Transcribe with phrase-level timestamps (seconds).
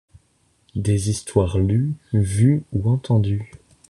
[0.73, 3.51] Des histoires lues, vues ou entendues…